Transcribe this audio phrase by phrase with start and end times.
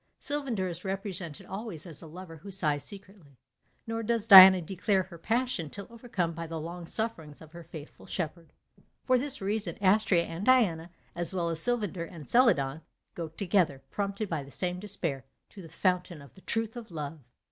[0.19, 3.37] Sylvander is represented always as a lover who sighs secretly;
[3.85, 8.07] nor does Diana declare her passion till overcome by the long sufferings of her faithful
[8.07, 8.51] shepherd.
[9.03, 12.81] For this reason Astrea and Diana, as well as Sylvander and Celadon,
[13.13, 17.19] go together, prompted by the same despair, to the FOUNTAIN of the TRUTH OF LOVE.